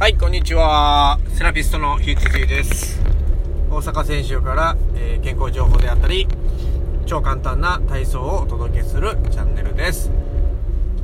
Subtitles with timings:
[0.00, 1.20] はい、こんにちは。
[1.34, 2.98] セラピストのひゅつじです。
[3.68, 6.26] 大阪選手から、えー健康情報であったり、
[7.04, 10.10] 超簡単な体操をお届けするチャンネルです。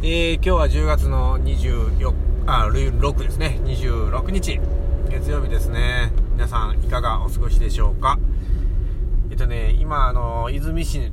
[0.01, 2.15] えー今日は10月の24
[2.47, 3.61] あ、6ですね。
[3.65, 4.59] 26日。
[5.11, 6.11] 月曜日ですね。
[6.33, 8.19] 皆さん、いかがお過ごしでしょうか？
[9.31, 11.13] えっとね、今、あの、泉市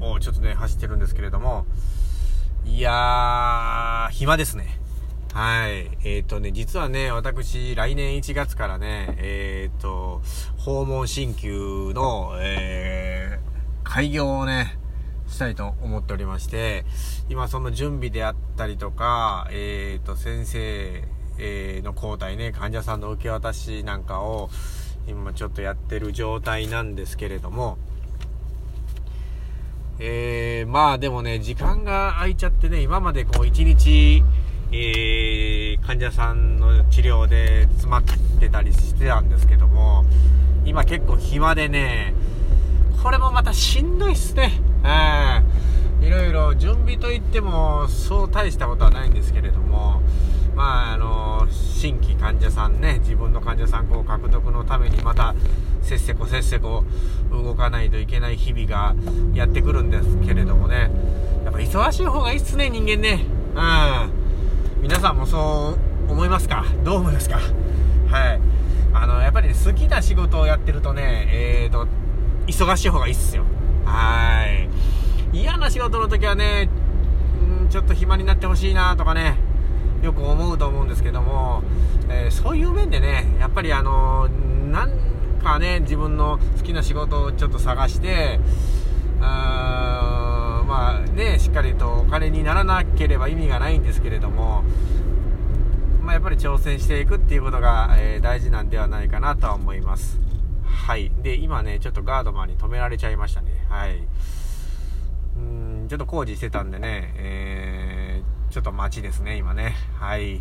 [0.00, 1.66] をちょっとね、走ってるんですけれども、
[2.64, 4.78] いやー、暇ですね。
[5.34, 5.90] はい。
[6.04, 10.22] えっ、とね、実はね、私、来年1月からね、えっ、と、
[10.58, 14.78] 訪問鍼灸の、えー、開業をね、
[15.26, 16.84] したいと思っておりまして、
[17.28, 21.02] 今その準備であったりとか、えっ、と、先生、
[21.40, 24.50] えの交代ね、患者さんの受け渡しなんかを、
[25.08, 27.76] 今ちょっとやってる状態なんですけれども、
[29.98, 34.22] えー、まあでもね、時間が空いちゃってね、今までこう一日、
[34.72, 38.02] えー、患者さんの治療で詰まっ
[38.40, 40.04] てたりしてたんですけども、
[40.64, 42.14] 今結構暇でね、
[43.02, 44.60] これもまたしんどいっすね。
[46.00, 50.02] いろいろ準備といっても、そう大したことはないんですけれども、
[50.54, 55.34] まあ、あの、新規患者さんね、自分の患者さんこう獲得のためにまた、
[55.82, 56.84] せっせこせっせこ
[57.30, 58.94] 動かないといけない日々が
[59.34, 60.90] やってくるんですけれどもね、
[61.44, 63.26] やっぱ忙しい方がいいっすね、人間ね。
[63.54, 64.23] うん。
[64.84, 66.66] 皆さんもそう思いますか？
[66.84, 67.38] どう思いますか？
[67.38, 68.40] はい。
[68.92, 71.88] あの、やっぱりね、好きな仕事をやってるとね、えーと、
[72.46, 73.44] 忙しい方がいいっすよ。
[73.86, 74.68] はい。
[75.38, 79.38] 嫌な仕事の時はね、んちょっと暇になってほしいなとかね、
[80.02, 81.62] よく思うと思うんですけども、
[82.10, 84.90] えーそういう面でね、やっぱりあのなん
[85.42, 88.38] かね、自分の好きな仕事をちょっと探して、
[92.14, 94.62] 金にならなければ意味がないんですけれども、
[96.00, 100.20] まあ、やっぱり挑戦していくっていうことが、えー大事なんではないかなとは思います。
[100.64, 101.10] はい。
[101.22, 103.50] で、今ね、ちょっとガードマンに止められちゃいましたね。
[103.68, 104.00] はい。
[105.36, 109.74] うん、ちょっと工事してたんでね、えー、ちょっと待ちですね、今ね。
[109.98, 110.40] はい。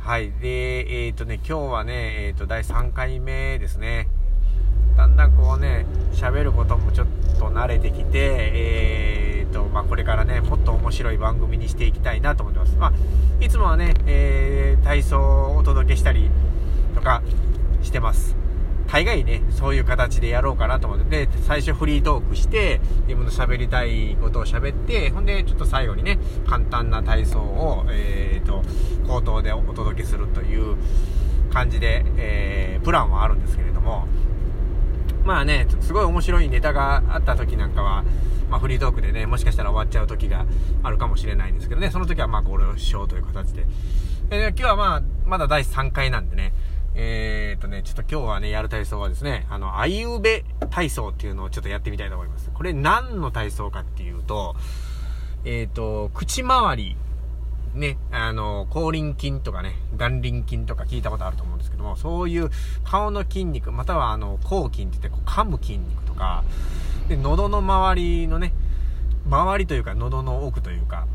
[0.00, 0.32] はい。
[0.40, 4.08] で、えっ、とね、今日はね、えっ、と、第3回目ですね。
[4.96, 7.06] だんだんこうね、喋ることもちょっ
[7.38, 8.10] と慣れてきて、
[8.54, 8.75] えー
[10.86, 12.76] 面白い番組にしていきたいなと思ってます。
[12.76, 12.86] ま
[13.40, 16.30] あ、いつもはね、えー体操をお届けしたり
[16.94, 17.22] とか
[17.82, 18.36] してます。
[18.86, 28.62] 大概ね、そういう形でやろうかなと思って、で、最初フリートークして、自分の喋りたいことを喋って、ほんで、ちょっと最後にね、簡単な体操を、えーと、
[29.08, 30.76] 口頭でお届けするという
[31.52, 34.06] 感じで、えープランはあるんですけれども、
[35.24, 38.04] まあね、すごい面白いネタがあった時なんかは、
[38.50, 40.46] まあフリートークでね、もしかしたら終わっちゃう時が
[40.82, 43.66] あるかもしれないですけどね、その時はまあこれをしようという形で。
[44.30, 46.52] えー今日はまあ、まだ第3回なんでね、
[46.96, 52.50] えーっとね、ちょっと今日はね、やる体操はですね、あの、あいうべ体操っていうのをちょっとやってみたいと思います。
[52.52, 54.56] これ何の体操かっていうと、
[55.44, 56.96] えーっと、口周り、
[57.74, 62.50] ね、あの、口輪筋とかね、眼輪筋とか聞いたことあると思うんですけども、そういう
[62.84, 66.42] 顔の筋肉、またはあの、口筋って言ってこう噛む筋肉とか、
[67.08, 68.52] で、喉の周りのね、
[69.28, 71.06] 周りというか喉の奥というか、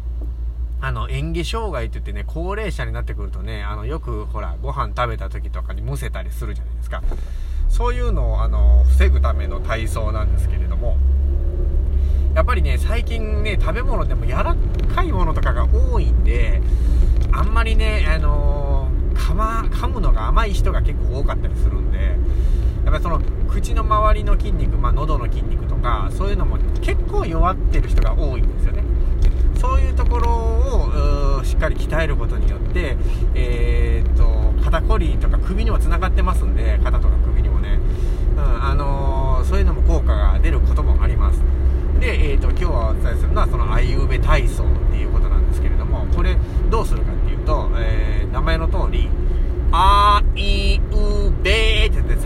[0.79, 7.03] あの、嚥下障害って言ってね、高齢者になってくるとね、あの、よくほら、ご飯食べた時とかにむせたりするじゃないですか。
[7.69, 10.97] そういうのを、あの、防ぐための体操なんですけれども、
[12.33, 14.55] やっぱりね、最近ね、食べ物でも柔ら
[14.95, 16.61] かいものとかが多いんで、
[17.31, 18.81] あんまりね、あのー
[19.13, 22.17] 噛ま、噛むのが甘い人が結構多かったりするんで、
[22.85, 28.83] やっぱりその、口の周りの筋肉、まあ、喉の筋肉とか、そういうのも結構弱ってる人が多いんですよね。
[29.59, 30.29] そういうところ
[31.39, 32.97] をしっかり鍛えることによって、
[33.35, 37.79] えーっと、肩こりとか首にもつながってますんで、肩とか首にもね、
[38.35, 41.41] うん、あのーそういうのも効果が出ることもあります。
[41.99, 46.37] で、えーっと、今日はお伝えするのはそのあいうべ体操っていうことなんですけれども、これ
[46.69, 49.09] どうするかっていうと、えー名前の通り、
[49.73, 51.20] あいうべ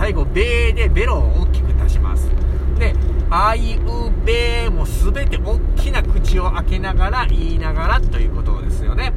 [0.05, 2.29] 最後べーでベロを大きく出します。
[2.77, 2.93] で、
[3.31, 9.13] あいうべーもすべて大きな口を開けながら言いながらということですよね。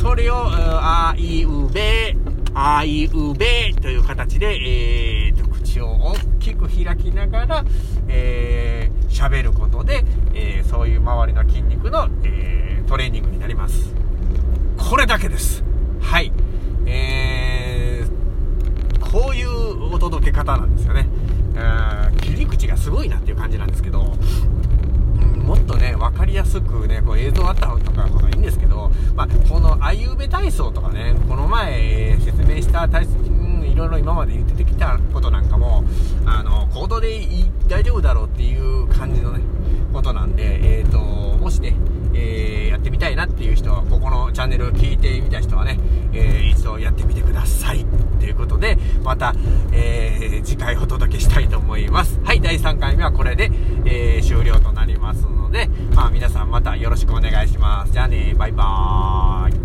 [0.00, 2.16] それを、あいうべー、
[2.54, 7.64] あいうべという形で、えーと、口を大きく開きながら、
[8.06, 13.92] えー、喋ることで、えーそういう周りの筋肉の、えートレーニングになります。
[14.76, 15.64] これだけです。
[16.00, 16.32] はい。
[16.86, 18.22] えー、
[19.12, 21.08] こういうお届け方なんですよね。
[21.56, 33.10] あー切り口がすごいなっていう感じなんですけど、うんもっとね、分かりやすくね、こう映像あった方とかがいいんですけど、まあ、このあいうべ体操とかね、この前、説明した体操、
[33.64, 35.84] いろいろ今まで言ってきたことなんかも、
[36.24, 37.20] あの、行動で
[37.66, 39.40] 大丈夫だろうっていう感じのね、
[39.92, 41.74] ことなんで、え、ー、と、もしね、
[42.14, 45.78] えー、ってみたいなっていう人は、ここのチャンネルを聞いてみた人はね、
[46.12, 47.86] えー、一度やってみてください。
[48.18, 49.34] ということで、また、
[49.72, 52.20] えー、次回お届けしたいと思います。
[52.24, 53.50] はい、第3回目はこれで、
[53.84, 57.92] えー、終了となりますので、まあ皆さんまたよろしくお願いします。
[57.92, 59.61] じゃあね、バイバーイ。